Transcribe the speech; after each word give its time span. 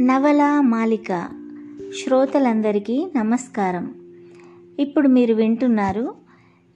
నవల 0.00 0.60
మాలిక 0.60 1.28
శ్రోతలందరికీ 2.02 3.06
నమస్కారం. 3.16 3.94
ఇప్పుడు 4.80 5.08
మీరు 5.08 5.34
వింటున్నారు 5.34 6.14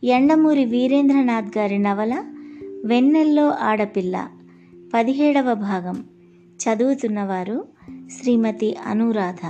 ఎండమూరి 0.05 0.65
వీరేంద్రనాథ్ 0.65 1.59
గారి 1.59 1.79
నవల 1.79 2.25
వెన్నెల్లో 2.85 3.51
ఆడపిల్ల 3.51 4.29
పదిహేడవ 4.95 5.55
భాగం. 5.55 6.05
చదువుతున్నవారు 6.47 7.65
శ్రీమతి 7.91 8.77
అనురాధ. 8.77 9.47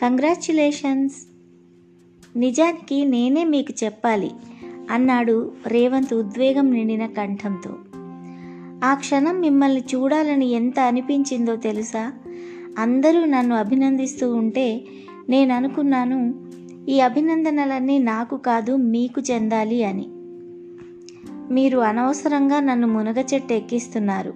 కంగ్రాచ్యులేషన్స్ 0.00 1.16
నిజానికి 2.38 3.04
నేనే 3.04 3.44
మీకు 3.44 3.84
చెప్పాలి 3.84 4.30
అన్నాడు 4.90 5.52
రేవంత్ 5.66 6.14
ఉద్వేగం 6.14 6.70
నిండిన 6.70 7.06
కంఠంతో. 7.06 7.78
ఆ 8.84 8.94
క్షణం 8.94 9.40
మిమ్మల్ని 9.40 9.80
చూడాలని 9.80 10.46
ఎంత 10.46 10.80
అనిపించిందో 10.80 11.56
తెలుసా? 11.56 12.12
అందరూ 12.78 13.24
నన్ను 13.24 13.56
అభినందిస్తూ 13.56 14.34
ఉంటే 14.34 14.84
నేను 15.28 15.54
అనుకున్నాను 15.54 16.46
ఈ 16.90 17.00
అభినందనలన్నీ 17.00 17.98
నాకు 17.98 18.36
కాదు 18.36 18.76
మీకు 18.76 19.22
చెందాలి 19.30 19.84
అని. 19.84 20.06
మీరు 21.54 21.78
అనవసరంగా 21.78 22.60
నన్ను 22.60 22.88
మునగ 22.88 23.20
చెట్టు 23.34 23.54
ఎక్కిస్తున్నారు. 23.54 24.34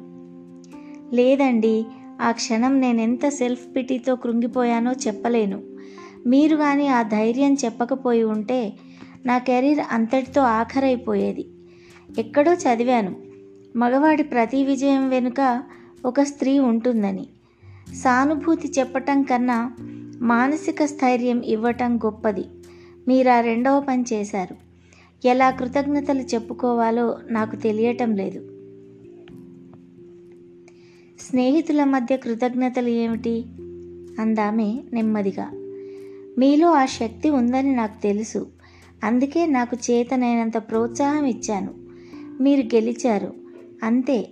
లేదండి 1.15 1.85
ఆ 2.23 2.31
క్షణం 2.31 2.81
నేనెంత 2.81 3.29
సెల్ఫ్ 3.29 3.77
పిటీతో 3.77 4.17
కృంగిపోయానో 4.17 4.93
చెప్పలేను. 4.93 5.63
మీరు 6.27 6.57
కానీ 6.57 6.87
ఆ 6.87 7.03
ధైర్యం 7.03 7.55
చెప్పకపోయి 7.55 8.23
ఉంటే 8.23 8.73
నా 9.27 9.39
కెరీర్ 9.39 9.81
అంతటితో 9.91 10.41
ఆఖరైపోయేది. 10.41 11.47
ఎక్కడో 12.19 12.53
చదివాను. 12.53 13.30
మగవాడి 13.77 14.23
ప్రతి 14.23 14.65
విజయం 14.65 15.09
వెనుక 15.09 15.63
ఒక 16.05 16.21
స్త్రీ 16.21 16.59
ఉంటుందని. 16.59 17.27
సానుభూతి 17.95 18.73
చెప్పటం 18.79 19.23
కన్నా 19.23 19.77
మానసిక 20.21 20.85
స్థైర్యం 20.85 21.41
ఇవ్వటం 21.41 21.97
గొప్పది. 21.97 22.45
మీరు 23.09 23.29
ఆ 23.29 23.41
రెండవ 23.41 23.81
పని 23.81 24.05
చేశారు. 24.13 24.57
ఎలా 25.25 25.51
కృతజ్ఞతలు 25.51 26.21
చెప్పుకోవాలో 26.21 27.19
నాకు 27.31 27.57
తెలియటం 27.57 28.17
లేదు. 28.17 28.41
స్నేహితుల 31.21 31.85
మధ్య 31.85 32.17
కృతజ్ఞతలు 32.17 32.89
ఏమిటి? 32.89 33.45
అందామే 34.21 34.85
నెమ్మదిగా. 34.93 35.51
మీలో 36.39 36.71
ఆ 36.73 36.87
శక్తి 36.87 37.31
ఉందని 37.31 37.77
నాకు 37.77 38.03
తెలుసు. 38.03 38.47
అందుకే 39.05 39.47
నాకు 39.47 39.77
చేతనైనంత 39.91 40.59
ప్రోత్సాహం 40.59 41.25
ఇచ్చాను. 41.25 41.75
మీరు 42.43 42.61
గెలిచారు. 42.61 43.40
అంతే. 43.83 44.29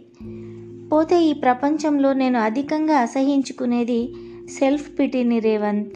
పోతే 0.92 1.24
ఈ 1.24 1.32
ప్రపంచంలో 1.32 2.12
నేను 2.12 2.38
అధికంగా 2.38 2.98
అసహించుకునేది 2.98 4.14
సెల్ఫ్ 4.58 4.98
పిటీని 4.98 5.38
రేవంత్. 5.38 5.92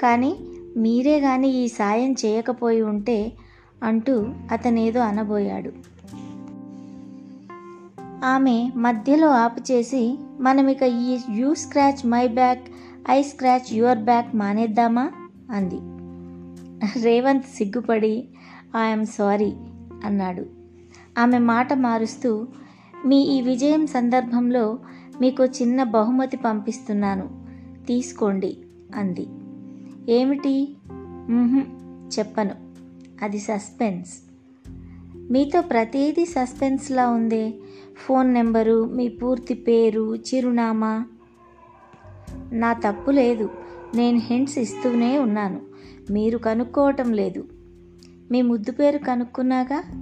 కానీ 0.00 0.36
మీరే 0.76 1.20
కానీ 1.20 1.48
ఈ 1.48 1.68
సాయం 1.68 2.12
చేయకపోయి 2.12 2.82
ఉంటే 2.82 3.32
అంటూ 3.82 4.26
అతనేదో 4.52 5.00
అనబోయాడు. 5.00 5.72
ఆమె 8.24 8.70
మధ్యలో 8.76 9.30
ఆపు 9.30 9.72
చేసి 9.72 10.18
ఈ 10.86 11.18
you 11.30 11.54
scratch 11.54 12.06
my 12.06 12.28
back 12.28 12.62
I 13.10 13.22
scratch 13.22 13.74
your 13.74 13.98
back 13.98 14.36
మానేద్దామా? 14.36 15.10
అంది. 15.50 15.78
రేవంత్ 17.04 17.44
సిగ్గుపడి 17.44 18.24
ఐఎమ్ 18.76 19.06
సారీ 19.06 19.52
అన్నాడు. 20.04 20.61
ఆమె 21.18 21.38
మాట 21.38 21.72
మారుస్తూ 21.72 22.46
మీ 23.06 23.16
ఈ 23.16 23.40
విజయం 23.40 23.86
సందర్భంలో 23.86 24.78
మీకు 25.20 25.44
చిన్న 25.44 25.82
బహుమతి 25.82 26.36
పంపిస్తున్నాను. 26.36 27.46
తీసుకోండి 27.86 28.56
అంది. 28.94 29.26
ఏమిటి? 30.12 30.76
చెప్పను. 32.18 32.50
అది 33.24 33.38
సస్పెన్స్. 33.38 34.12
మీతో 35.30 35.60
ప్రతిదీ 35.60 36.24
సస్పెన్స్లా 36.24 37.08
ఉందే? 37.10 37.54
ఫోన్ 38.06 38.34
నెంబరు 38.34 38.84
మీ 38.84 39.08
పూర్తి 39.08 39.54
పేరు 39.54 40.14
చిరునామా? 40.14 41.06
నా 42.52 42.72
తప్పు 42.72 43.10
లేదు. 43.10 43.50
నేను 43.94 44.18
హింట్స్ 44.18 44.58
ఇస్తూనే 44.58 45.18
ఉన్నాను. 45.18 45.60
మీరు 46.10 46.38
కనుక్కోవటం 46.38 47.12
లేదు. 47.12 47.44
మీ 48.30 48.42
ముద్దు 48.42 48.72
పేరు 48.72 48.98
కనుక్కున్నాగా? 48.98 50.01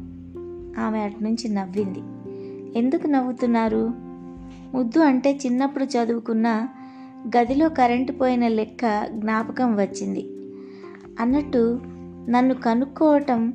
ఆమె 0.78 0.98
అటునుంచి 0.98 1.48
నవ్వింది. 1.48 2.00
ఎందుకు 2.78 3.06
నవ్వుతున్నారు? 3.06 3.91
ముద్దు 4.75 5.00
అంటే 5.00 5.38
చిన్నప్పుడు 5.47 5.84
చదువుకున్న 5.84 6.69
గదిలో 7.36 7.69
కరెంటు 7.69 8.12
పోయిన 8.12 8.48
లెక్క 8.48 9.06
జ్ఞాపకం 9.14 9.76
వచ్చింది. 9.76 10.28
అన్నట్టు 11.20 11.81
నన్ను 12.28 12.54
కనుక్కోవటం 12.54 13.53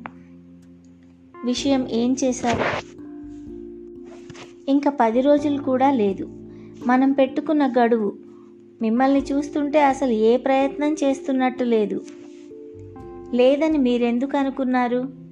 విషయం 1.44 1.88
ఏం 1.90 2.16
చేశారు? 2.24 2.86
ఇంకా 4.70 4.90
పది 5.00 5.20
రోజులు 5.20 5.62
కూడా 5.62 5.90
లేదు. 5.90 6.28
మనం 6.86 7.12
పెట్టుకున్న 7.12 7.72
గడువు. 7.80 8.12
మిమ్మల్ని 8.82 9.22
చూస్తుంటే 9.32 9.82
అసలు 9.82 10.10
ఏ 10.10 10.36
ప్రయత్నం 10.36 10.96
చేస్తున్నట్టు 11.04 11.64
లేదు. 11.64 12.00
లేదని 13.34 13.78
మీరెందుకు 13.78 14.36
అనుకున్నారు? 14.36 15.25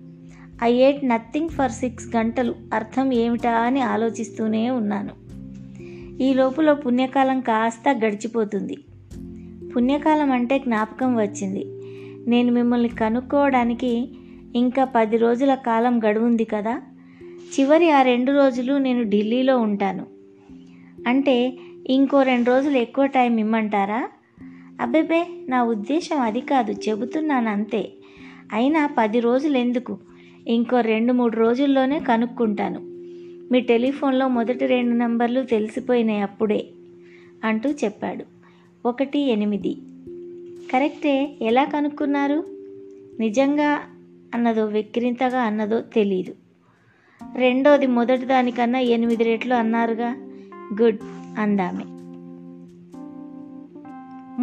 I 0.65 0.73
ate 0.73 1.05
nothing 1.05 1.49
for 1.49 1.71
six 1.71 2.17
గంటలు. 2.17 2.55
అర్థం 2.75 3.13
ఏమిటా 3.13 3.53
అని 3.53 3.81
ఆలోచిస్తూనే 3.81 4.71
ఉన్నాను. 4.71 5.11
ఈ 6.23 6.35
లోపల 6.35 6.73
పుణ్యకాలం 6.73 7.41
కాస్త 7.41 7.89
గడిచిపోతుంది. 7.89 8.77
పుణ్యకాలం 9.77 10.33
అంటే 10.33 10.59
జ్ఞాపకం 10.59 11.17
వచ్చింది. 11.17 11.65
నేను 12.31 12.53
మిమ్మల్ని 12.53 12.89
కనుక్కోవడానికి 12.89 14.09
ఇంకా 14.57 14.85
పది 14.85 15.17
రోజుల 15.17 15.55
కాలం 15.55 16.05
గడువుంది 16.05 16.45
కదా? 16.45 16.83
చివరి 17.61 17.91
ఆ 17.91 18.03
రెండు 18.03 18.33
రోజులు 18.33 18.79
నేను 18.79 19.03
ఢిల్లీలో 19.03 19.59
ఉంటాను. 19.59 20.07
అంటే 21.07 21.59
ఇంకో 21.87 22.23
రెండు 22.23 22.51
రోజులు 22.51 22.77
ఎక్కువ 22.77 23.07
టైం 23.07 23.39
ఇమ్మంటారా? 23.39 24.09
అబ్బేబే 24.81 25.27
నా 25.49 25.65
ఉద్దేశం 25.65 26.21
అది 26.21 26.41
కాదు. 26.41 26.73
చెబుతున్నాను 26.73 27.49
అంతే. 27.49 27.93
అయినా 28.53 28.91
పది 28.99 29.21
రోజులు 29.21 29.59
ఎందుకు 29.59 29.99
ఇంకో 30.49 30.81
రెండు 30.81 31.13
మూడు 31.13 31.37
రోజుల్లోనే 31.37 32.01
కనుక్కుంటాను. 32.01 32.81
మీ 33.53 33.61
టెలిఫోన్లో 33.61 34.29
మొదటి 34.29 34.67
రెండు 34.67 34.95
నంబర్లు 34.95 35.45
తెలిసిపోయినాయి 35.45 36.21
అప్పుడే 36.21 36.67
అంటూ 37.45 37.71
చెప్పాడు. 37.71 38.25
ఒకటి 38.89 39.19
ఎనిమిది. 39.19 39.77
కరెక్టే 40.73 41.37
ఎలా 41.43 41.65
కనుక్కున్నారు? 41.65 42.45
నిజంగా 43.21 43.81
అన్నదో 44.35 44.65
వెక్కిరింతగా 44.65 45.41
అన్నదో 45.41 45.81
తెలీదు. 45.81 46.35
రెండోది 47.37 47.87
మొదటి 47.87 48.25
దానికన్నా 48.25 48.79
ఎనిమిది 48.79 49.25
రెట్లు 49.25 49.55
అన్నారుగా. 49.55 50.17
గుడ్ 50.83 50.99
అందామె. 51.39 51.85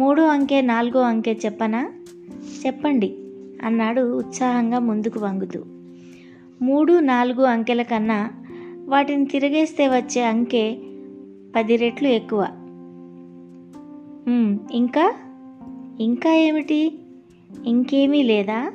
మూడో 0.00 0.26
అంకె 0.26 0.60
నాలుగో 0.60 1.00
అంకె 1.00 1.32
చెప్పనా? 1.32 1.92
చెప్పండి 2.66 3.14
అన్నాడు 3.64 4.18
ఉత్సాహంగా 4.18 4.78
ముందుకు 4.78 5.20
వంగుతూ. 5.20 5.64
మూడు 6.62 6.98
నాలుగు 6.98 7.42
అంకెల 7.42 7.82
కన్నా 7.82 8.30
వాటిని 8.88 9.24
తిరిగేస్తే 9.24 9.88
వచ్చే 9.88 10.22
అంకె 10.22 10.76
పది 11.56 11.76
రెట్లు 11.76 12.08
ఎక్కువ. 12.08 12.48
ఇంకా? 14.72 15.14
ఇంకా 16.00 16.34
ఏమిటి? 16.34 16.98
ఇంకేమీ 17.66 18.22
లేదా? 18.22 18.72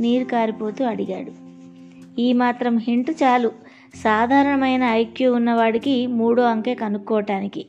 నీరు 0.00 0.24
కారిపోతూ 0.24 0.84
అడిగాడు. 0.84 1.32
ఈ 2.20 2.32
మాత్రం 2.32 2.78
హింట్ 2.78 3.10
చాలు. 3.22 3.52
సాధారణమైన 3.94 4.84
ఐక్యూ 4.84 5.34
ఉన్నవాడికి 5.34 6.06
మూడో 6.06 6.42
అంకె 6.42 6.74
కనుక్కోవటానికి 6.74 7.66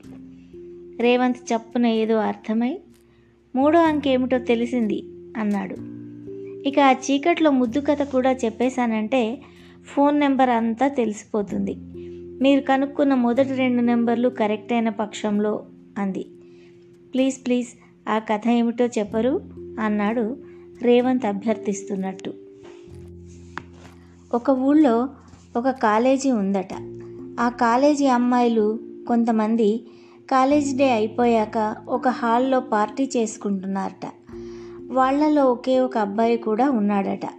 రేవంత్ 0.99 1.53
చప్పున 1.53 1.85
ఏదో 1.85 2.17
అర్థమై 2.17 2.77
మూడో 3.55 3.79
అంకె 3.79 4.11
ఏమిటో 4.13 4.37
తెలిసింది 4.37 5.03
అన్నాడు. 5.37 5.99
ఇక 6.67 6.79
ఆ 6.79 6.91
చీకట్లో 6.91 7.51
ముద్దు 7.51 7.79
కథ 7.79 8.01
కూడా 8.01 8.31
చెప్పేశానంటే 8.31 9.41
ఫోన్ 9.87 10.19
నెంబర్ 10.19 10.49
అంతా 10.49 10.87
తెలిసిపోతుంది. 10.87 11.75
మీరు 12.41 12.61
కనుక్కున్న 12.61 13.13
మొదటి 13.13 13.55
రెండు 13.55 13.81
నెంబర్లు 13.81 14.29
కరెక్ట్ 14.29 14.73
అయిన 14.73 14.89
పక్షంలో 14.89 15.65
అంది. 15.97 16.29
ప్లీజ్ 17.13 17.45
ప్లీజ్ 17.45 17.67
ఆ 18.09 18.19
కథ 18.19 18.47
ఏమిటో 18.47 18.85
చెప్పరు 18.85 19.41
అన్నాడు 19.79 20.37
రేవంత్ 20.81 21.25
అభ్యర్థిస్తున్నట్టు. 21.25 22.33
ఒక 24.33 24.49
ఊళ్ళో 24.49 25.09
ఒక 25.57 25.69
కాలేజీ 25.69 26.31
ఉందట. 26.31 26.73
ఆ 27.39 27.49
కాలేజీ 27.49 28.05
అమ్మాయిలు 28.05 28.79
కొంతమంది 29.07 29.87
కాలేజ్ 30.31 30.77
డే 30.77 30.91
అయిపోయాక 30.91 31.75
ఒక 31.87 32.07
హాల్లో 32.07 32.59
పార్టీ 32.59 33.09
చేసుకుంటున్నారట. 33.17 34.11
వాళ్ళలో 34.91 35.45
ఒకే 35.45 35.79
ఒక 35.79 35.97
అబ్బాయి 35.97 36.37
కూడా 36.37 36.69
ఉన్నాడట. 36.69 37.29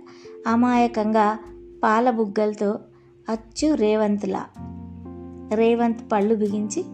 అమాయకంగా 0.47 1.39
పాల 1.83 2.11
బుగ్గలతో 2.11 2.79
అచ్చు 3.29 3.75
రేవంత్లా. 3.75 4.47
రేవంత్ 5.55 6.13
పళ్ళు 6.13 6.35
బిగించి 6.35 6.85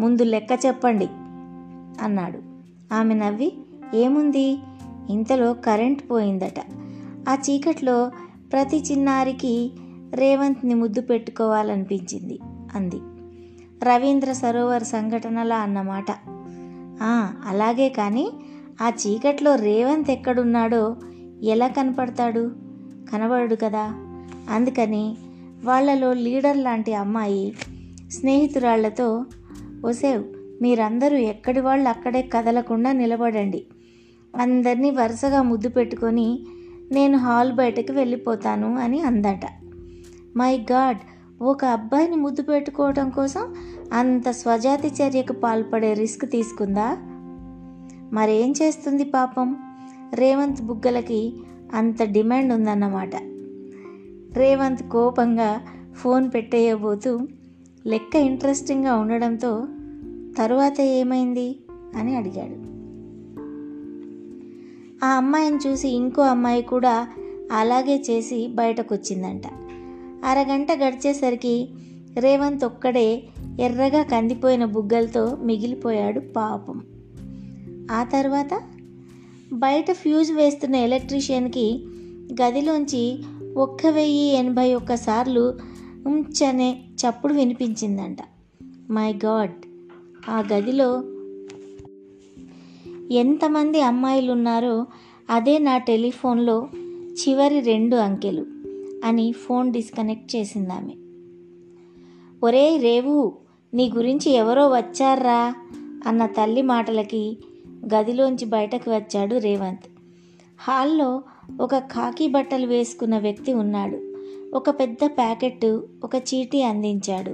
ముందు 0.00 0.22
లెక్క 0.22 0.66
చెప్పండి 0.66 1.08
అన్నాడు. 2.02 2.38
ఆమె 2.94 3.14
నవ్వి 3.14 3.52
ఏముంది? 3.94 4.58
ఇంతలో 5.10 5.54
కరెంట్ 5.54 6.10
పోయిందట. 6.10 6.60
ఆ 7.28 7.34
చీకట్లో 7.34 8.10
ప్రతి 8.52 8.76
చిన్నారికి 8.76 9.72
రేవంత్ని 10.14 10.74
ముద్దు 10.74 11.00
పెట్టుకోవాలనిపించింది 11.00 12.38
అంది. 12.74 13.00
రవీంద్ర 13.84 14.32
సరోవర్ 14.32 14.82
సంఘటనలా 14.82 15.56
అన్నమాట. 15.56 16.04
"ఆ, 17.02 17.34
అలాగే 17.46 17.88
కానీ 17.88 18.30
ఆ 18.82 18.88
చీకట్లో 18.88 19.54
రేవంత్ 19.54 20.10
ఎక్కడున్నాడో 20.10 20.96
ఎలా 21.42 21.68
కనపడతాడు? 21.68 22.52
కనబడడు 23.12 23.54
కదా. 23.54 24.01
అందుకని 24.50 25.16
వాళ్ళలో 25.64 26.12
లీడర్ 26.12 26.56
లాంటి 26.56 26.94
అమ్మాయి 26.94 27.54
స్నేహితురాళ్ళతో 28.10 29.24
ఒసేవ్ 29.84 30.24
మీరందరూ 30.62 31.16
ఎక్కడి 31.16 31.60
వాళ్ళు 31.60 31.88
అక్కడే 31.88 32.22
కదలకుండా 32.22 32.92
నిలబడండి. 32.92 33.64
అందరినీ 34.36 34.90
వరుసగా 34.90 35.42
ముద్దు 35.42 35.68
పెట్టుకొని 35.68 36.46
నేను 36.92 37.18
హాల్ 37.18 37.52
బయటకు 37.52 37.92
వెళ్ళిపోతాను 37.92 38.78
అని 38.78 39.00
అందట. 39.00 39.40
మై 40.36 40.58
గాడ్ 40.72 40.98
ఒక 41.42 41.64
అబ్బాయిని 41.64 42.16
ముద్దు 42.16 42.42
పెట్టుకోవడం 42.42 43.10
కోసం 43.10 43.54
అంత 43.92 44.30
స్వజాతి 44.30 44.88
చర్యకు 44.88 45.32
పాల్పడే 45.32 45.92
రిస్క్ 45.92 46.30
తీసుకుందా? 46.30 46.96
మరేం 48.12 48.54
చేస్తుంది 48.62 49.04
పాపం? 49.04 49.56
రేవంత్ 50.14 50.62
బుగ్గలకి 50.62 51.32
అంత 51.74 52.02
డిమాండ్ 52.02 52.52
ఉందన్నమాట. 52.52 53.10
రేవంత్ 54.36 54.82
కోపంగా 54.82 55.60
ఫోన్ 55.94 56.30
పెట్టేయబోతూ 56.34 57.20
లెక్క 57.86 58.16
ఇంట్రెస్టింగ్గా 58.16 58.94
ఉండడంతో 58.94 59.66
తరువాత 60.38 60.80
ఏమైంది? 60.80 61.58
అని 61.96 62.16
అడిగాడు. 62.16 62.72
ఆ 65.04 65.08
అమ్మాయిని 65.08 65.58
చూసి 65.66 65.88
ఇంకో 65.88 66.22
అమ్మాయి 66.22 66.62
కూడా 66.62 67.08
అలాగే 67.52 68.02
చేసి 68.10 68.46
బయటకొచ్చిందంట. 68.46 69.42
అరగంట 70.24 70.72
గడిచేసరికి 70.72 71.68
రేవంత్ 72.18 72.64
ఒక్కడే 72.64 73.22
ఎర్రగా 73.60 74.02
కందిపోయిన 74.02 74.64
బుగ్గలతో 74.64 75.38
మిగిలిపోయాడు 75.42 76.20
పాపం. 76.20 76.82
ఆ 77.90 78.04
తర్వాత 78.04 78.62
బయట 79.52 79.92
ఫ్యూజ్ 79.92 80.32
వేస్తున్న 80.32 80.74
ఎలక్ట్రీషియన్కి 80.74 81.84
గదిలోంచి 82.42 83.22
ఒక్క 83.56 83.86
వెయ్యి 83.86 84.34
ఎనభై 84.34 84.74
ఒక్క 84.74 84.94
సార్లు 84.94 85.58
ఉంచనే 86.06 86.80
చప్పుడు 86.94 87.34
వినిపించిందంట. 87.34 88.16
My 88.90 89.12
God. 89.24 89.52
ఆ 90.30 90.44
గదిలో 90.52 91.02
ఎంతమంది 93.10 93.80
అమ్మాయిలు 93.80 94.32
ఉన్నారో 94.32 94.86
అదే 95.30 95.58
నా 95.58 95.78
టెలిఫోన్లో 95.78 96.68
చివరి 97.12 97.60
రెండు 97.60 97.96
అంకెలు 97.96 98.46
అని 99.04 99.32
ఫోన్ 99.32 99.72
డిస్కనెక్ట్ 99.72 100.36
చేసిందామె. 100.36 100.94
ఒరే 102.46 102.76
రేవు 102.76 103.32
నీ 103.74 103.92
గురించి 103.96 104.30
ఎవరో 104.30 104.68
వచ్చారా? 104.68 105.54
అన్న 106.06 106.26
తల్లి 106.26 106.62
మాటలకి 106.62 107.38
గదిలోంచి 107.94 108.44
బయటకు 108.44 108.90
వచ్చాడు 108.90 109.36
రేవంత్. 109.36 109.86
హాల్లో 110.60 111.22
ఒక 111.60 111.78
ఖాకీ 111.78 112.28
బట్టలు 112.28 112.66
వేసుకున్న 112.66 113.18
వ్యక్తి 113.18 113.54
ఉన్నాడు. 113.54 114.14
ఒక 114.54 114.70
పెద్ద 114.70 115.04
ప్యాకెట్ 115.04 115.64
ఒక 116.04 116.16
చీటీ 116.16 116.62
అందించాడు. 116.62 117.30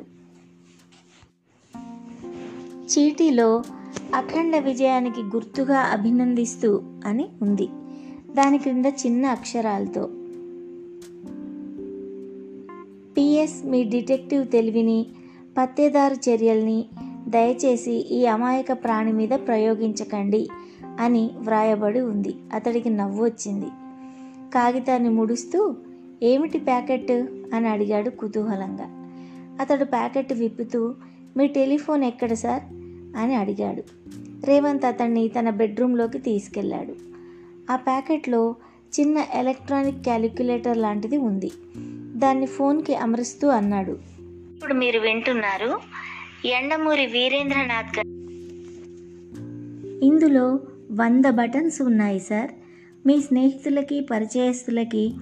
చీటీలో 2.84 3.62
అఖండ 4.14 4.56
విజయానికి 4.56 5.20
గుర్తుగా 5.20 5.78
అభినందిస్తూ 5.78 6.82
అని 7.06 7.28
ఉంది. 7.43 7.69
దాని 8.34 8.58
క్రింద 8.58 8.87
చిన్న 8.87 9.26
అక్షరాలతో. 9.26 10.10
పిఎస్ 13.16 13.66
మీ 13.66 13.84
డిటెక్టివ్ 13.84 14.46
తెలివిని 14.46 15.06
పత్తేదారు 15.58 16.31
చర్యల్ని 16.31 16.87
దయచేసి 17.28 17.93
ఈ 17.93 18.26
అమాయక 18.26 18.72
ప్రాణి 18.72 19.12
మీద 19.12 19.28
ప్రయోగించకండి 19.28 20.49
అని 21.00 21.31
వ్రాయబడి 21.38 22.00
ఉంది. 22.00 22.34
అతడికి 22.52 22.90
నవ్వు 22.90 23.25
వచ్చింది. 23.25 23.66
కాగితాన్ని 24.54 25.08
ముడుస్తూ 25.08 25.76
ఏమిటి 26.22 26.58
ప్యాకెట్ 26.58 27.10
అని 27.54 27.68
అడిగాడు 27.68 28.10
కుతూహలంగా. 28.10 28.86
అతడు 29.60 29.84
ప్యాకెట్ 29.84 30.32
విప్పుతూ 30.32 30.94
మీ 31.36 31.46
టెలిఫోన్ 31.46 32.04
ఎక్కడ 32.04 32.32
సార్? 32.32 32.62
అని 33.16 33.34
అడిగాడు. 33.34 33.82
రేవంత్ 34.46 34.84
అతన్ని 34.84 35.28
తన 35.28 35.50
బెడ్రూమ్లోకి 35.50 36.18
తీసుకెళ్ళాడు. 36.18 36.94
ఆ 37.72 37.76
ప్యాకెట్లో 37.76 38.56
చిన్న 39.00 39.24
ఎలక్ట్రానిక్ 39.34 40.02
క్యాలిక్యులేటర్ 40.02 40.76
లాంటిది 40.76 41.16
ఉంది. 41.16 41.50
దాన్ని 42.16 42.46
ఫోన్కి 42.46 42.94
అమరుస్తూ 42.94 43.48
అన్నాడు. 43.48 43.92
ఇప్పుడు 44.20 44.74
మీరు 44.74 45.00
వింటున్నారు. 45.00 45.78
ఎండమూరి 46.46 47.06
వీరేంద్రనాథ్ 47.06 47.98
గారు 47.98 48.08
ఇందులో 50.04 50.60
వంద 50.92 51.24
బటన్స్ 51.30 51.82
ఉన్నాయి 51.82 52.18
సార్. 52.18 52.50
మీ 53.08 53.20
స్నేహితులకి 53.20 54.00
పరిచయస్తులకి 54.00 55.14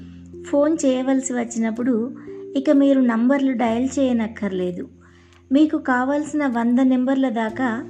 ఫోన్ 0.51 0.77
చేయవలసి 0.85 1.33
వచ్చినప్పుడు 1.33 2.17
ఇక 2.57 2.71
మీరు 2.71 3.01
నంబర్లు 3.01 3.53
డయల్ 3.53 3.89
చేయనక్కర్లేదు. 3.99 4.89
మీకు 5.53 5.79
కావలసిన 5.79 6.47
వంద 6.47 6.79
నెంబర్ల 6.79 7.29
దాకా 7.29 7.85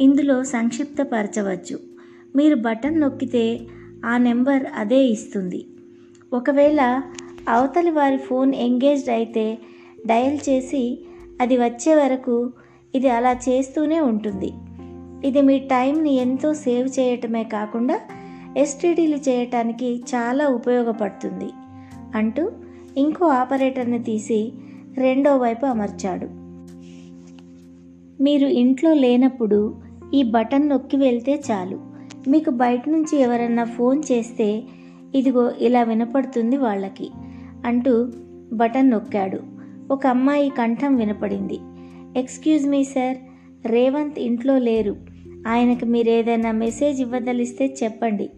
ఇందులో 0.00 0.44
సంక్షిప్తపరచవచ్చు. 0.44 1.78
మీరు 2.36 2.54
బటన్ 2.54 3.00
నొక్కితే 3.00 3.60
ఆ 4.04 4.16
నెంబర్ 4.16 4.62
అదే 4.76 5.04
ఇస్తుంది. 5.04 5.66
ఒకవేళ 6.32 7.02
అవతలి 7.48 7.90
వారి 7.90 8.16
ఫోన్ 8.16 8.54
ఎంగేజ్డ్ 8.54 9.10
అయితే 9.10 9.58
డయల్ 10.06 10.38
చేసి 10.48 11.04
అది 11.40 11.56
వచ్చే 11.56 11.94
వరకు 11.94 12.52
ఇది 12.94 13.08
అలా 13.08 13.32
చేస్తూనే 13.32 14.00
ఉంటుంది. 14.00 14.52
ఇది 15.28 15.42
మీ 15.42 15.58
టైంని 15.58 16.14
ఎంతో 16.14 16.54
సేవ్ 16.54 16.88
చేయటమే 17.00 17.44
కాకుండా 17.44 18.00
ఎస్టీడీలు 18.56 19.16
చేయటానికి 19.16 19.96
చాలా 19.96 20.48
ఉపయోగపడుతుంది. 20.48 21.48
అంటూ 22.14 22.52
ఇంకో 22.96 23.26
ఆపరేటర్ని 23.26 23.98
తీసి 23.98 24.52
రెండో 24.94 25.36
వైపు 25.36 25.66
అమర్చాడు. 25.66 26.28
మీరు 28.22 28.46
ఇంట్లో 28.46 28.94
లేనప్పుడు 28.94 29.80
ఈ 30.14 30.22
బటన్ 30.22 30.68
నొక్కి 30.68 30.96
వెళ్తే 30.96 31.42
చాలు. 31.50 31.80
మీకు 32.28 32.50
బయట 32.50 32.88
నుంచి 32.88 33.20
ఎవరన్నా 33.20 33.64
ఫోన్ 33.64 34.02
చేస్తే 34.12 34.62
ఇదిగో 35.14 35.52
ఇలా 35.58 35.82
వినపడుతుంది 35.82 36.56
వాళ్ళకి 36.56 37.10
అంటూ 37.66 38.08
బటన్ 38.52 38.90
నొక్కాడు. 38.90 39.40
ఒక 39.90 40.06
అమ్మాయి 40.06 40.48
కంఠం 40.48 40.96
వినపడింది. 40.96 41.58
ఎక్స్క్యూజ్ 42.16 42.66
మీ 42.66 42.84
సార్ 42.84 43.16
రేవంత్ 43.66 44.18
ఇంట్లో 44.18 44.58
లేరు. 44.58 44.96
ఆయనకు 45.48 45.84
మీరు 45.84 46.10
ఏదైనా 46.10 46.52
మెసేజ్ 46.52 47.00
ఇవ్వదలిస్తే 47.00 47.74
చెప్పండి. 47.82 48.30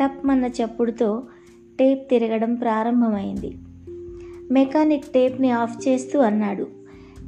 టప్ 0.00 0.26
మన 0.26 0.44
చప్పుడుతో 0.44 1.22
టేప్ 1.78 2.10
తిరగడం 2.10 2.54
ప్రారంభమైంది. 2.54 3.58
మెకానిక్ 4.50 5.04
టేప్ని 5.04 5.50
ఆఫ్ 5.50 5.88
చేస్తూ 5.88 6.20
అన్నాడు. 6.20 6.66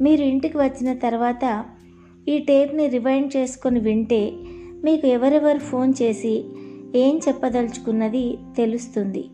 మీరు 0.01 0.23
ఇంటికి 0.23 0.57
వచ్చిన 0.57 0.95
తర్వాత 0.95 1.65
ఈ 2.29 2.39
టేప్ని 2.39 2.87
రివైండ్ 2.87 3.37
చేసుకొని 3.37 3.81
వింటే 3.81 4.33
మీకు 4.85 5.07
ఎవరెవరు 5.07 5.59
ఫోన్ 5.59 5.95
చేసి 6.03 6.45
ఏం 6.95 7.21
చెప్పదలుచుకున్నది 7.29 8.39
తెలుస్తుంది. 8.57 9.25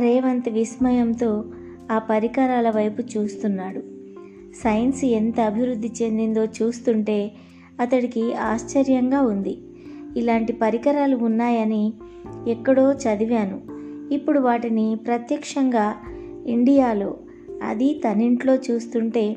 రేవంత్ 0.00 0.48
విస్మయంతో 0.48 1.44
ఆ 1.90 1.98
పరికరాల 1.98 2.70
వైపు 2.70 3.02
చూస్తున్నాడు. 3.02 3.80
సైన్స్ 4.52 5.04
ఎంత 5.04 5.40
అభివృద్ధి 5.40 5.90
చెందిందో 6.02 6.44
చూస్తుంటే 6.44 7.32
అతడికి 7.80 8.34
ఆశ్చర్యంగా 8.34 9.22
ఉంది. 9.22 9.58
ఇలాంటి 10.16 10.52
పరికరాలు 10.52 11.16
ఉన్నాయని 11.16 11.92
ఎక్కడో 12.48 12.92
చదివాను. 12.92 13.60
ఇప్పుడు 14.14 14.40
వాటిని 14.40 14.96
ప్రత్యక్షంగా 15.06 15.94
ఇండియాలో 16.46 17.16
అది 17.62 17.94
తనింట్లో 17.94 18.54
చూస్తుంటే 18.54 19.36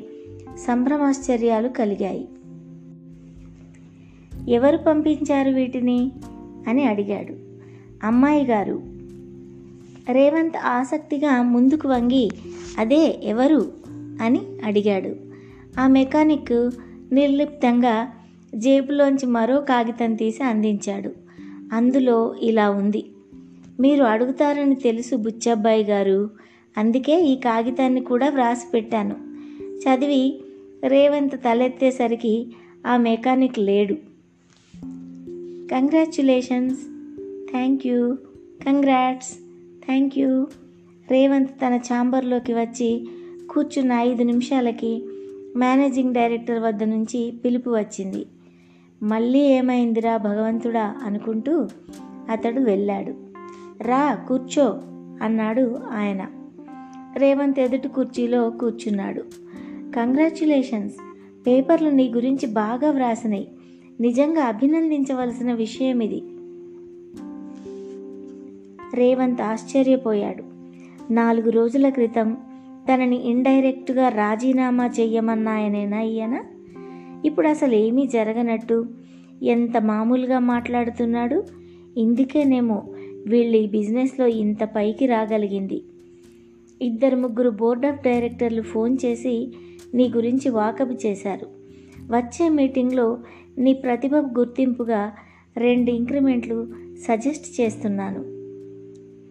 సంభ్రమాశ్చర్యాలు 0.66 1.68
కలిగాయి. 1.68 2.28
ఎవరు 4.48 4.76
పంపించారు 4.76 5.50
వీటిని? 5.50 6.12
అని 6.68 6.84
అడిగాడు. 6.84 7.34
అమ్మాయి 8.06 8.46
గారు. 8.46 8.82
రేవంత్ 10.12 10.56
ఆసక్తిగా 10.56 11.42
ముందుకు 11.42 11.88
వంగి 11.88 12.30
అదే 12.78 13.20
ఎవరు? 13.24 13.72
అని 14.22 14.40
అడిగాడు. 14.64 15.16
ఆ 15.80 15.86
మెకానిక్ 15.86 16.70
నిర్లిప్తంగా 17.12 18.08
జేబులోంచి 18.54 19.26
మరో 19.26 19.60
కాగితం 19.60 20.14
తీసి 20.14 20.42
అందించాడు. 20.42 21.10
అందులో 21.72 22.34
ఇలా 22.40 22.70
ఉంది. 22.70 23.06
మీరు 23.80 24.04
అడుగుతారని 24.04 24.74
తెలుసు 24.74 25.16
బుచ్చబ్బాయి 25.16 25.84
గారు. 25.84 26.30
అందుకే 26.78 27.20
ఈ 27.20 27.36
కాగితాన్ని 27.36 28.00
కూడా 28.00 28.28
వ్రాసి 28.28 28.70
పెట్టాను. 28.74 29.16
చదివి 29.62 30.40
రేవంత్ 30.84 31.36
తలెత్తేసరికి 31.36 32.46
ఆ 32.86 32.96
మెకానిక్ 32.96 33.58
లేడు. 33.58 33.94
Congratulations 35.72 36.78
thank 37.50 37.86
you. 37.86 38.14
Congrats. 38.66 39.32
Thank 39.86 40.18
you. 40.18 40.46
Revanth 41.10 41.50
తన 41.50 41.76
ఛాంబర్లోకి 41.76 42.52
వచ్చి 42.52 43.08
కూర్చున్న 43.50 43.92
ఐదు 43.92 44.22
నిమిషాలకి 44.22 45.04
మేనేజింగ్ 45.56 46.14
డైరెక్టర్ 46.14 46.62
వద్ద 46.62 46.82
నుంచి 46.82 47.32
పిలుపు 47.44 47.70
వచ్చింది. 47.70 48.26
మళ్ళీ 49.02 49.38
ఏమైందిరా 49.38 50.16
భగవంతుడా 50.16 50.94
అనుకుంటూ 51.02 51.68
అతడు 52.30 52.60
వెళ్ళాడు. 52.60 53.14
రా 53.82 54.14
కూర్చో 54.14 54.80
అన్నాడు 55.22 55.80
ఆయన. 55.90 56.26
రేవంత్ 57.16 57.60
ఎదుటి 57.60 57.88
కుర్చీలో 57.88 58.50
కూర్చున్నాడు. 58.50 59.24
కంగ్రాచ్యులేషన్స్ 59.96 60.94
పేపర్లు 61.46 61.90
నీ 61.90 62.08
గురించి 62.08 62.46
బాగా 62.46 62.90
వ్రాసినాయి. 62.90 63.48
నిజంగా 64.00 64.42
అభినందించవలసిన 64.42 65.52
విషయం 65.52 66.00
ఇది 66.00 66.22
రేవంత్ 68.94 69.40
ఆశ్చర్యపోయాడు. 69.40 70.44
నాలుగు 71.12 71.50
రోజుల 71.50 71.88
క్రితం 71.88 72.36
తనని 72.92 73.30
ఇండైరెక్ట్గా 73.30 74.08
రాజీనామా 74.08 74.86
చెయ్యమన్నాయనేనా 74.86 76.00
ఈయన? 76.00 76.42
ఇప్పుడు 77.24 77.48
అసలు 77.48 77.74
ఏమీ 77.74 78.06
జరగనట్టు. 78.06 78.86
ఎంత 79.42 79.76
మామూలుగా 79.80 80.38
మాట్లాడుతున్నాడు? 80.38 81.44
ఇందుకేనేమో 81.96 82.82
వీళ్ళు 83.26 83.56
ఈ 83.56 83.66
బిజినెస్లో 83.66 84.26
ఇంత 84.26 84.64
పైకి 84.64 85.06
రాగలిగింది. 85.06 85.82
ఇద్దరు 86.82 87.16
ముగ్గురు 87.16 87.50
బోర్డ్ 87.50 87.86
ఆఫ్ 87.86 88.02
డైరెక్టర్లు 88.02 88.62
ఫోన్ 88.62 88.96
చేసి 89.04 89.52
నీ 89.94 90.08
గురించి 90.08 90.48
వాకపు 90.48 91.06
చేశారు. 91.06 91.46
వచ్చే 92.10 92.48
మీటింగ్లో 92.48 93.18
నీ 93.58 93.72
ప్రతిభ 93.74 94.16
గుర్తింపుగా 94.16 95.12
రెండు 95.56 95.90
ఇంక్రిమెంట్లు 95.90 96.68
సజెస్ట్ 96.98 97.60
చేస్తున్నాను. 97.60 98.22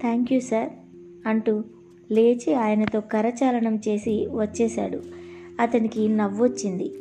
థ్యాంక్ 0.02 0.34
యూ 0.34 0.40
సార్ 0.40 0.70
అంటూ 1.28 1.64
లేచి 2.12 2.54
ఆయనతో 2.54 3.00
కరచాలనం 3.00 3.76
చేసి 3.76 4.28
వచ్చేశాడు. 4.32 5.00
అతనికి 5.60 6.08
నవ్వొచ్చింది. 6.08 6.92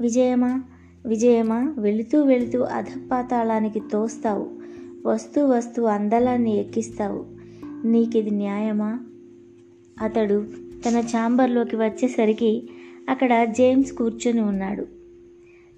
విజయమా? 0.00 0.62
విజయమా? 1.06 1.74
వెళుతూ 1.78 2.22
వెళుతూ 2.22 2.62
అధపాతాళానికి 2.62 3.80
తోస్తావు. 3.92 4.50
వస్తూ 5.06 5.46
వస్తూ 5.46 5.84
అందలాన్ని 5.84 6.56
ఎక్కిస్తావు. 6.56 7.24
నీకిది 7.86 8.30
న్యాయమా? 8.30 9.00
అతడు 10.02 10.46
తన 10.88 10.98
ఛాంబర్లోకి 10.98 11.76
వచ్చేసరికి 11.76 12.68
అక్కడ 13.08 13.44
జేమ్స్ 13.44 13.92
కూర్చొని 13.92 14.40
ఉన్నాడు. 14.40 14.86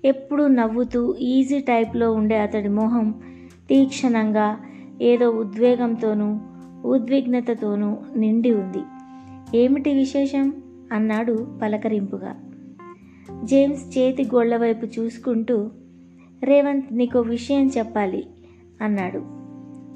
ఎప్పుడూ 0.04 0.46
నవ్వుతూ 0.46 1.14
ఈజీ 1.14 1.58
టైప్లో 1.58 2.12
ఉండే 2.12 2.38
అతడి 2.38 2.68
మొహం 2.68 3.14
తీక్షణంగా 3.68 4.60
ఏదో 5.02 5.30
ఉద్వేగంతోనూ 5.30 6.40
ఉద్విగ్నతతోనూ 6.88 7.96
నిండి 8.16 8.52
ఉంది. 8.52 8.82
ఏమిటి 9.58 9.94
విశేషం? 9.94 10.52
అన్నాడు 10.92 11.48
పలకరింపుగా. 11.62 12.36
జేమ్స్ 13.44 13.98
చేతి 13.98 14.24
గోళ్ళ 14.24 14.56
వైపు 14.56 14.86
చూసుకుంటూ 14.86 15.70
రేవంత్ 16.42 16.94
నీకు 16.94 17.18
విషయం 17.18 17.70
చెప్పాలి 17.78 18.26
అన్నాడు. 18.82 19.22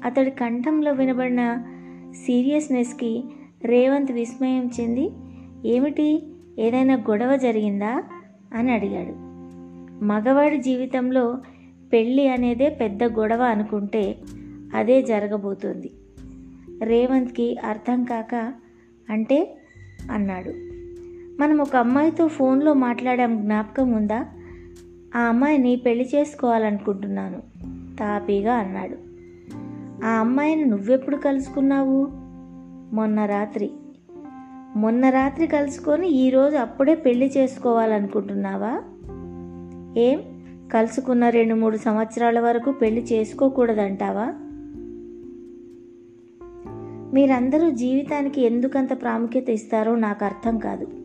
అతడి 0.07 0.31
కంఠంలో 0.31 0.91
వినబడిన 0.91 1.63
సీరియస్నెస్కి 2.11 3.23
రేవంత్ 3.63 4.11
విస్మయం 4.11 4.69
చెంది 4.81 5.09
ఏమిటి? 5.65 6.33
ఏదైనా 6.59 6.95
గొడవ 6.95 7.35
జరిగిందా? 7.35 8.03
అని 8.53 8.71
అడిగాడు. 8.71 9.15
మగవాడి 10.05 10.57
జీవితంలో 10.57 11.41
పెళ్ళి 11.93 12.27
అనేదే 12.27 12.69
పెద్ద 12.69 13.03
గొడవ 13.03 13.43
అనుకుంటే 13.43 14.17
అదే 14.75 15.01
జరగబోతుంది. 15.01 15.91
రేవంత్కి 16.83 17.57
అర్థం 17.57 18.03
కాక 18.03 18.53
అంటే 19.09 19.57
అన్నాడు. 20.11 20.64
మనం 21.39 21.61
ఒక 21.61 21.75
అమ్మాయితో 21.75 22.27
ఫోన్లో 22.27 22.73
మాట్లాడాం 22.73 23.41
జ్ఞాపకం 23.41 23.91
ఉందా? 23.91 24.25
ఆ 25.15 25.19
అమ్మాయిని 25.19 25.75
పెళ్ళి 25.75 26.09
చేసుకోవాలనుకుంటున్నాను 26.15 27.39
తాపీగా 27.99 28.53
అన్నాడు. 28.55 28.97
ఆ 30.05 30.09
అమ్మాయిని 30.09 30.65
నువ్వెప్పుడు 30.65 31.15
కలుసుకున్నావు? 31.15 32.07
మొన్న 32.95 33.25
రాత్రి. 33.25 33.71
మొన్న 34.75 35.09
రాత్రి 35.09 35.47
కలుసుకొని 35.47 36.07
ఈరోజు 36.07 36.55
అప్పుడే 36.55 36.95
పెళ్ళి 36.95 37.31
చేసుకోవాలనుకుంటున్నావా? 37.37 38.81
ఏం? 40.01 40.21
కలుసుకున్న 40.73 41.29
రెండు 41.29 41.55
మూడు 41.55 41.77
సంవత్సరాల 41.77 42.39
వరకు 42.39 42.71
పెళ్ళి 42.71 43.01
చేసుకోకూడదంటావా? 43.01 44.33
మీరందరూ 47.13 47.69
జీవితానికి 47.69 48.41
ఎందుకంత 48.41 49.01
ప్రాముఖ్యత 49.01 49.49
ఇస్తారో 49.49 49.95
నాకు 49.95 50.25
అర్థం 50.25 50.59
కాదు. 50.59 51.04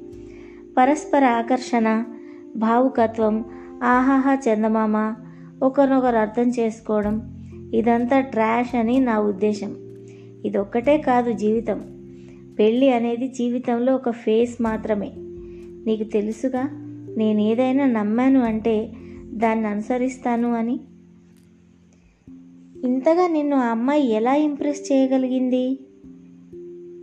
పరస్పర 0.80 1.24
ఆకర్షణ 1.24 2.04
భావుకత్వం 2.56 3.44
ఆహాహా 3.82 4.34
చందమామ 4.34 5.14
ఒకరినొకరు 5.62 6.16
అర్థం 6.16 6.42
చేసుకోవడం 6.42 7.36
ఇదంతా 7.74 8.20
ట్రాష్ 8.20 8.74
అని 8.74 9.00
నా 9.00 9.20
ఉద్దేశం. 9.20 9.76
ఇదొక్కటే 10.44 10.98
కాదు 10.98 11.32
జీవితం. 11.32 11.80
పెళ్ళి 12.58 12.92
అనేది 12.92 13.28
జీవితంలో 13.28 13.94
ఒక 13.94 14.10
ఫేస్ 14.10 14.62
మాత్రమే. 14.62 15.10
నీకు 15.86 16.04
తెలుసుగా 16.04 16.62
నేను 17.16 17.40
ఏదైనా 17.40 17.86
నమ్మాను 17.86 18.40
అంటే 18.40 18.92
దాన్ని 19.32 19.66
అనుసరిస్తాను 19.66 20.52
అని. 20.54 20.80
ఇంతగా 22.84 23.26
నిన్ను 23.26 23.56
ఆ 23.56 23.66
అమ్మాయి 23.66 24.12
ఎలా 24.12 24.34
ఇంప్రెస్ 24.34 24.92
చేయగలిగింది? 24.92 25.78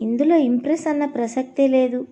ఇందులో 0.02 0.36
ఇంప్రెస్ 0.36 0.88
అన్న 0.88 1.06
ప్రసక్తే 1.06 1.68
లేదు. 1.68 2.08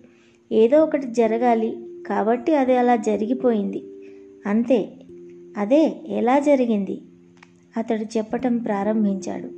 ఏదో 0.52 0.84
ఒకటి 0.84 1.08
జరగాలి 1.08 1.78
కాబట్టి 2.08 2.56
అది 2.56 2.78
అలా 2.78 2.96
జరిగిపోయింది. 2.96 3.84
అంతే. 4.46 4.94
అదే 5.58 6.02
ఎలా 6.08 6.40
జరిగింది? 6.40 7.02
అతడు 7.78 8.18
చెప్పటం 8.18 8.58
ప్రారంభించాడు. 8.58 9.50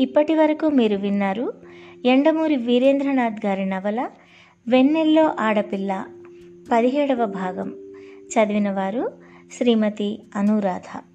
ఇప్పటి 0.00 0.34
వరకు 0.34 0.66
మీరు 0.66 0.96
విన్నారు 0.96 1.52
ఎండమూరి 2.04 2.56
వీరేంద్రనాథ్ 2.56 3.46
గారి 3.46 3.66
నవల 3.66 4.08
వెన్నెల్లో 4.68 5.32
ఆడపిల్ల 5.40 6.06
పదిహేడవ 6.72 7.26
భాగం. 7.26 7.74
చదివినవారు 8.06 9.12
శ్రీమతి 9.58 10.22
అనురాధ. 10.36 11.11